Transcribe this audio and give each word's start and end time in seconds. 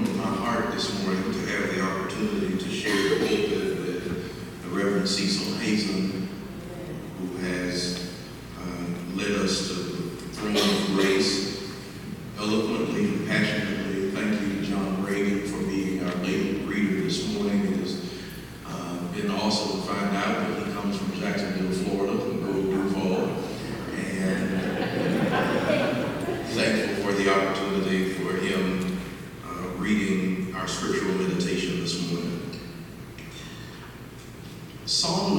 warmed 0.00 0.16
my 0.16 0.24
heart 0.24 0.72
this 0.72 1.02
morning 1.02 1.22
to 1.32 1.38
have 1.46 1.74
the 1.74 1.82
opportunity 1.82 2.56
to 2.56 2.70
share 2.70 3.16
a 3.16 3.18
pulpit 3.18 3.78
with 3.78 4.62
the 4.62 4.68
Reverend 4.68 5.08
Cecil 5.08 5.54
Hazen, 5.58 6.28
who 7.18 7.36
has 7.38 8.10
uh, 8.58 9.16
led 9.16 9.32
us 9.32 9.68
to 9.68 9.89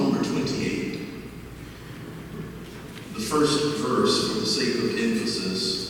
number 0.03 0.23
28. 0.23 0.99
The 3.13 3.19
first 3.19 3.77
verse, 3.77 4.33
for 4.33 4.39
the 4.39 4.45
sake 4.45 4.75
of 4.75 4.97
emphasis 4.97 5.81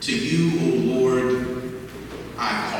To 0.00 0.16
you, 0.16 0.58
O 0.60 1.00
Lord, 1.00 1.80
I 2.38 2.70
call. 2.70 2.77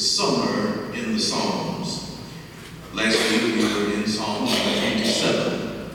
summer 0.00 0.90
in 0.94 1.12
the 1.12 1.20
Psalms. 1.20 2.18
Last 2.94 3.18
week 3.30 3.42
we 3.42 3.62
were 3.62 3.92
in 3.92 4.06
Psalm 4.06 4.48
27. 4.48 5.90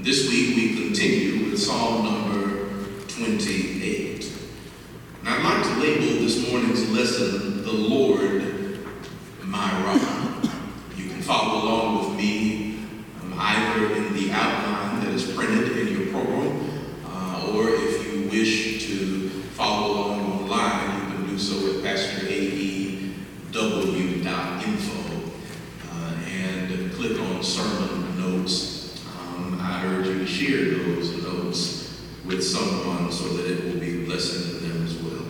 This 0.00 0.26
week 0.30 0.56
we 0.56 0.84
continue 0.86 1.50
with 1.50 1.60
Psalm 1.60 2.02
number 2.02 3.04
28. 3.08 4.32
And 5.20 5.28
I'd 5.28 5.44
like 5.44 5.62
to 5.64 5.80
label 5.80 6.22
this 6.24 6.50
morning's 6.50 6.88
lesson, 6.90 7.62
The 7.62 7.72
Lord 7.72 8.41
so 33.10 33.28
that 33.36 33.46
it 33.46 33.64
will 33.64 33.80
be 33.80 34.02
a 34.02 34.06
blessing 34.06 34.50
to 34.50 34.66
them 34.66 34.84
as 34.84 34.94
well. 35.02 35.24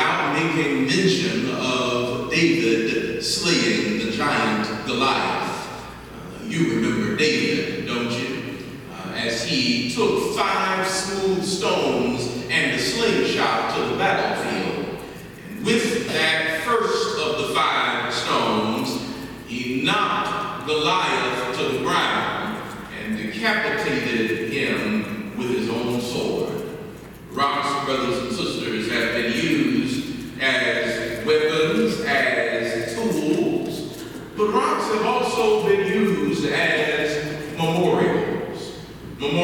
without 0.00 0.32
making 0.32 0.86
vision. 0.88 1.19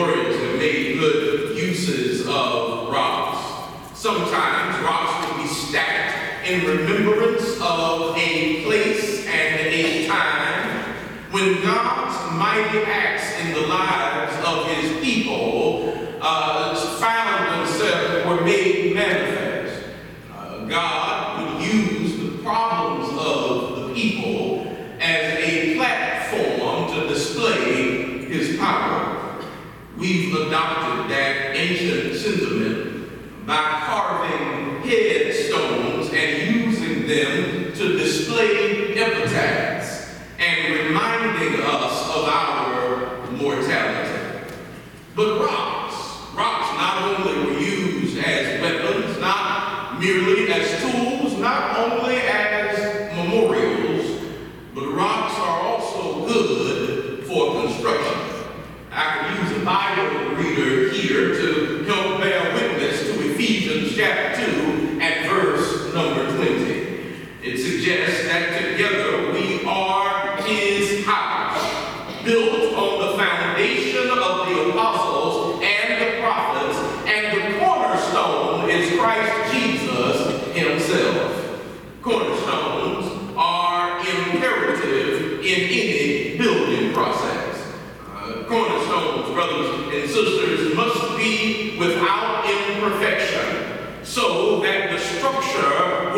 Have 0.06 0.59
made 0.59 1.00
good 1.00 1.56
uses 1.56 2.21
of 2.28 2.89
rocks. 2.89 3.99
Sometimes 3.99 4.81
rocks 4.84 5.28
will 5.28 5.43
be 5.43 5.49
stacked 5.49 6.47
in 6.49 6.65
remembrance 6.65 7.61
of 7.61 8.17
a 8.17 8.62
place 8.65 9.27
and 9.27 9.61
a 9.67 10.06
time 10.06 10.84
when 11.33 11.61
God's 11.61 12.37
mighty 12.37 12.84
acts 12.84 13.37
in 13.41 13.53
the 13.53 13.67
lives 13.67 14.37
of 14.47 14.69
his 14.77 15.05
people 15.05 15.93
uh, 16.21 16.77
found 17.00 17.67
themselves, 17.67 18.27
were 18.28 18.44
made 18.44 18.94
manifest. 18.94 19.88
Uh, 20.33 20.67
God 20.67 21.06
adopted 30.46 31.10
that 31.10 31.56
ancient 31.56 32.14
sentiment 32.16 33.46
by. 33.46 33.85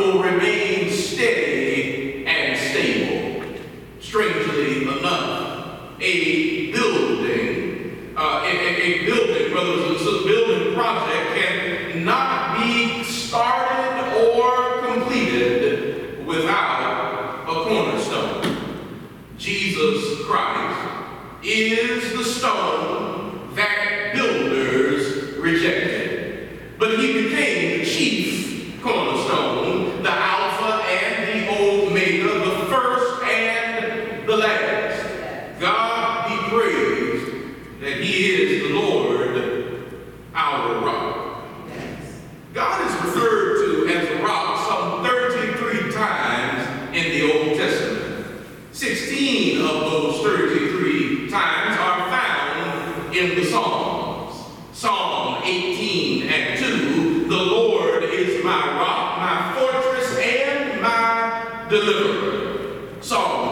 Will 0.08 0.22
remain 0.22 0.90
steady 0.90 2.24
and 2.24 2.58
stable. 2.58 3.44
Strangely 4.00 4.84
enough, 4.84 6.00
a 6.00 6.72
building, 6.72 8.14
uh, 8.16 8.42
a, 8.42 8.48
a, 8.48 9.04
building, 9.04 9.52
brothers 9.52 9.90
and 9.90 9.98
sisters, 9.98 10.37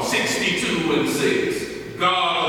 62 0.07 1.01
and 1.01 1.09
6. 1.09 1.99
God 1.99 2.46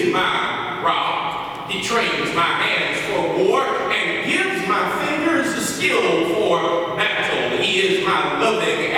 is 0.00 0.12
my 0.12 0.82
rod. 0.82 1.70
He 1.70 1.82
trains 1.82 2.34
my 2.34 2.42
hands 2.42 3.00
for 3.06 3.44
war 3.44 3.62
and 3.92 4.26
gives 4.26 4.66
my 4.66 5.06
fingers 5.06 5.54
the 5.54 5.60
skill 5.60 6.34
for 6.34 6.96
battle. 6.96 7.58
He 7.58 7.80
is 7.80 8.06
my 8.06 8.40
loving 8.40 8.92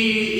he 0.00 0.39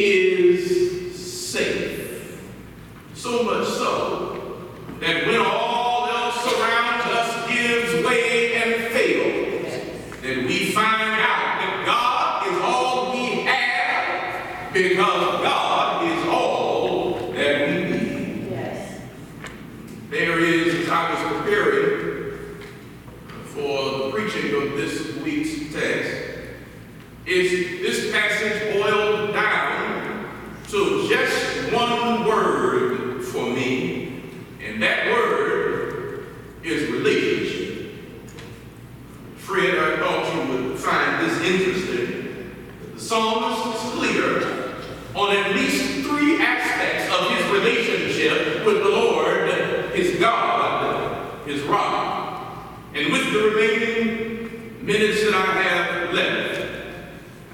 Fred 39.51 39.79
I 39.79 39.97
thought 39.97 40.33
you 40.33 40.69
would 40.69 40.79
find 40.79 41.27
this 41.27 41.41
interesting. 41.41 42.55
The 42.95 43.01
psalmist 43.01 43.83
is 43.83 43.91
clear 43.95 44.75
on 45.13 45.37
at 45.37 45.57
least 45.57 46.07
three 46.07 46.41
aspects 46.41 47.13
of 47.13 47.33
his 47.33 47.45
relationship 47.51 48.65
with 48.65 48.77
the 48.77 48.89
Lord, 48.89 49.51
his 49.93 50.21
God, 50.21 51.49
his 51.49 51.63
rock. 51.63 52.79
And 52.95 53.13
with 53.13 53.33
the 53.33 53.41
remaining 53.41 54.87
minutes 54.87 55.25
that 55.25 55.35
I 55.35 55.63
have 55.63 56.15
left, 56.15 56.71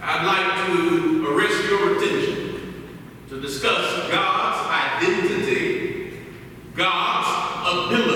I'd 0.03 0.27
like 0.27 0.67
to 0.67 1.35
arrest 1.35 1.65
your 1.65 1.97
attention 1.97 2.91
to 3.31 3.41
discuss 3.41 4.11
God's 4.11 5.01
identity, 5.01 6.13
God's 6.75 7.89
ability 7.89 8.16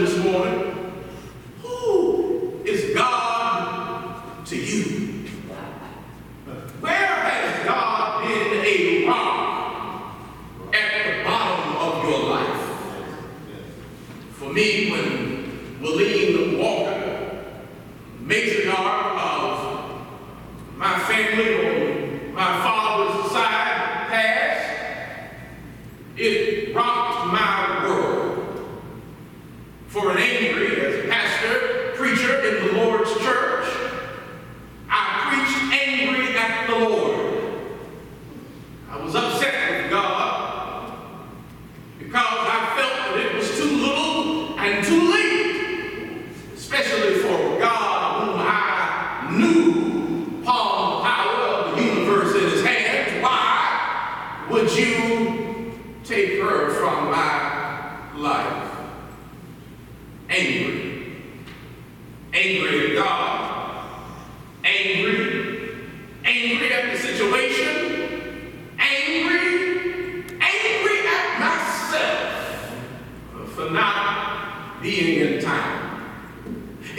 this 0.00 0.16
morning. 0.24 0.69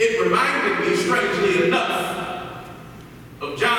It 0.04 0.20
reminded 0.20 0.80
me, 0.80 0.96
strangely 0.96 1.68
enough, 1.68 2.56
of 3.40 3.56
John. 3.56 3.71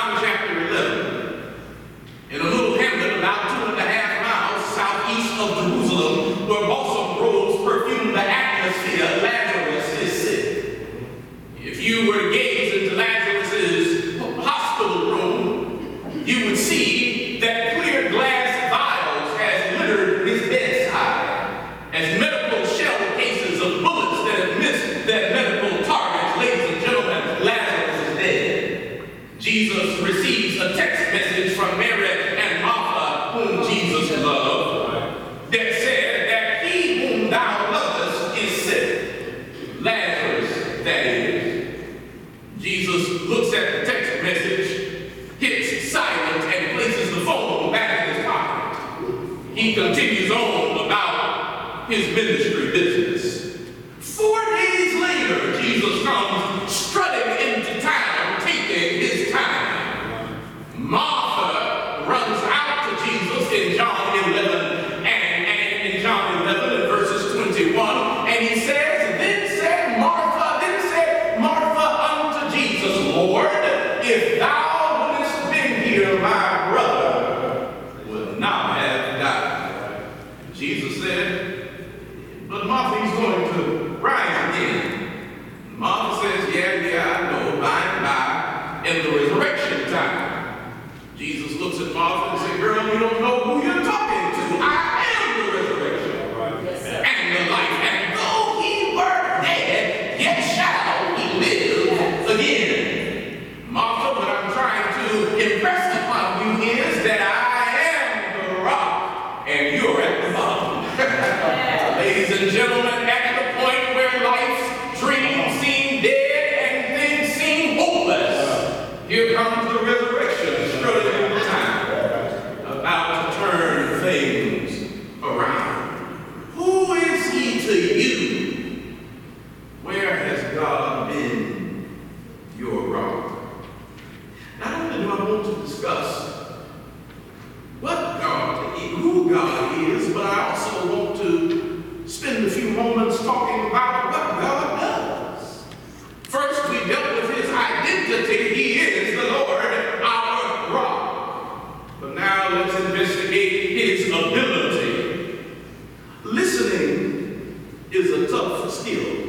up 158.34 158.70
still. 158.70 159.24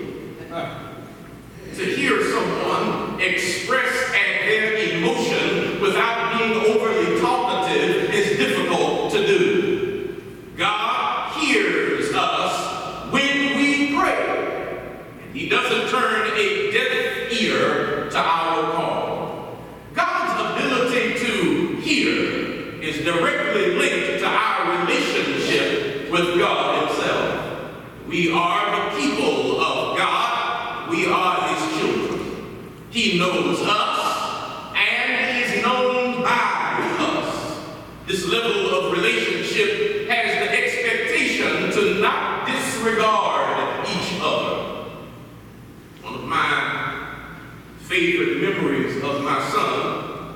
To 1.75 1.83
hear 1.83 2.23
someone 2.31 3.19
express 3.19 3.84
This 38.07 38.27
level 38.27 38.69
of 38.69 38.93
relationship 38.93 40.07
has 40.09 40.35
the 40.37 40.51
expectation 40.63 41.71
to 41.71 41.99
not 42.01 42.45
disregard 42.45 43.87
each 43.89 44.19
other. 44.21 44.91
One 46.03 46.13
of 46.13 46.23
my 46.25 47.15
favorite 47.79 48.41
memories 48.41 49.03
of 49.03 49.23
my 49.23 49.49
son, 49.49 50.35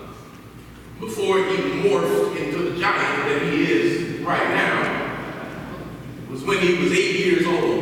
before 0.99 1.37
he 1.37 1.57
morphed 1.83 2.37
into 2.37 2.71
the 2.71 2.79
giant 2.79 3.29
that 3.29 3.53
he 3.53 3.71
is 3.71 4.19
right 4.21 4.49
now, 4.49 4.79
was 6.31 6.43
when 6.43 6.57
he 6.59 6.73
was 6.83 6.91
eight 6.91 7.19
years 7.23 7.45
old. 7.45 7.78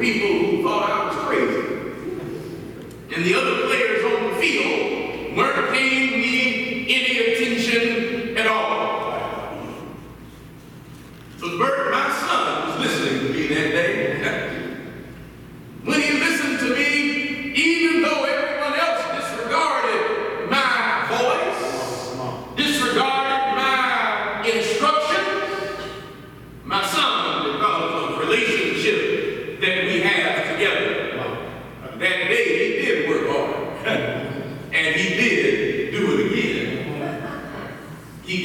people 0.00 0.28
who 0.28 0.62
thought 0.62 0.88
I 0.90 1.06
was 1.08 1.16
crazy. 1.26 1.60
And 3.14 3.24
the 3.24 3.34
other 3.34 3.69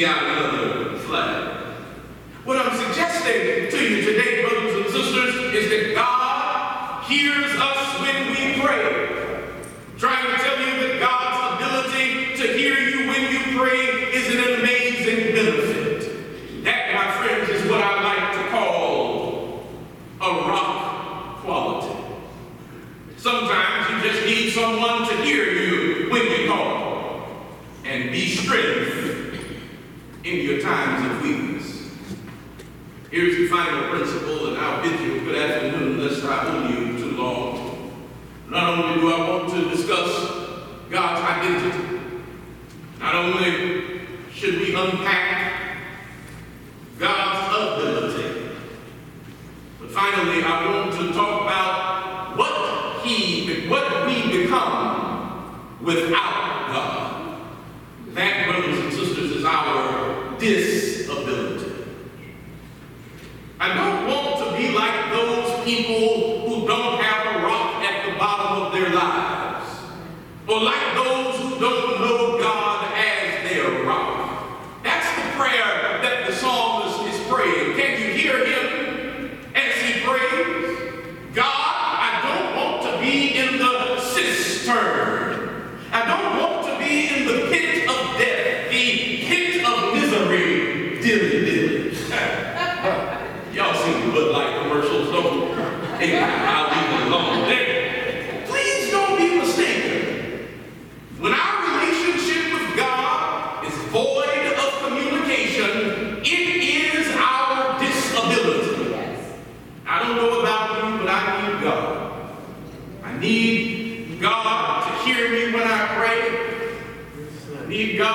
another 0.04 0.98
flag. 1.00 1.64
What 2.44 2.58
I'm 2.58 2.76
suggesting 2.78 3.72
to 3.72 3.84
you 3.84 4.02
today, 4.06 4.42
brothers 4.42 4.76
and 4.76 4.94
sisters, 4.94 5.36
is 5.54 5.70
that 5.70 5.96
God 5.96 7.06
hears 7.06 7.52
us 7.58 8.02
when 8.02 8.32
we 8.32 8.62
pray. 8.62 9.15
Not 38.56 38.80
only 38.80 39.02
do 39.02 39.14
I 39.14 39.30
want 39.30 39.50
to 39.50 39.70
discuss 39.70 40.32
God's 40.90 41.22
identity, 41.30 42.00
not 43.02 43.14
only 43.14 44.00
should 44.34 44.62
we 44.62 44.74
unpack 44.74 45.78
God's 46.98 47.82
ability, 47.82 48.56
but 49.78 49.92
finally 49.92 50.42
I 50.42 50.74
want 50.74 50.94
to 50.94 51.12
talk 51.12 51.42
about 51.42 52.38
what 52.38 53.06
he, 53.06 53.68
what 53.68 54.08
we 54.08 54.44
become 54.44 55.76
without 55.82 56.25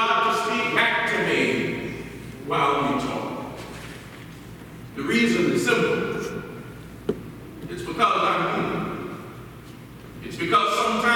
God 0.00 0.32
to 0.32 0.44
speak 0.44 0.74
back 0.74 1.10
to 1.10 1.18
me 1.26 1.92
while 2.46 2.94
we 2.94 3.00
talk. 3.02 3.58
The 4.96 5.02
reason 5.02 5.52
is 5.52 5.66
simple. 5.66 6.40
It's 7.68 7.82
because 7.82 8.00
I'm 8.00 8.54
human. 8.54 9.16
It's 10.24 10.36
because 10.36 10.74
sometimes 10.78 11.09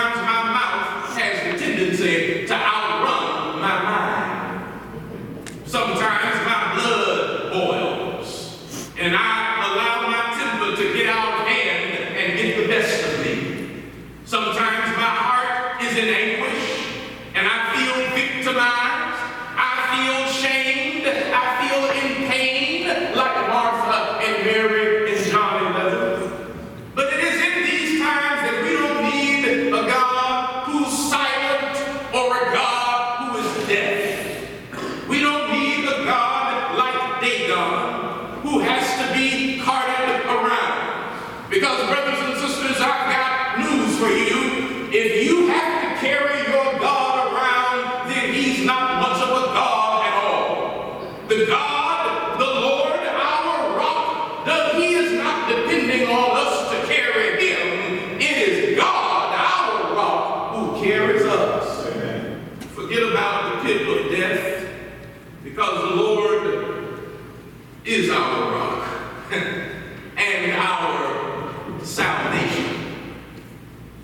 and 70.16 70.52
our 70.52 71.84
salvation. 71.84 73.14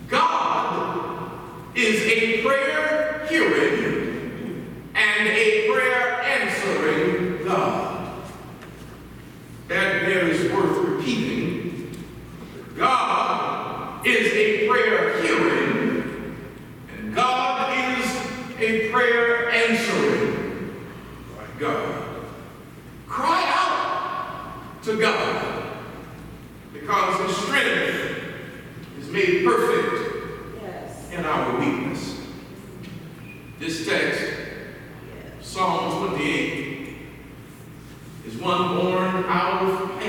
God 0.08 1.30
is 1.74 2.02
a 2.02 2.42
prayer 2.42 2.89
Psalm 35.52 36.10
28 36.10 36.96
is 38.24 38.36
one 38.36 38.76
born 38.76 39.24
out 39.26 39.62
of 39.62 39.99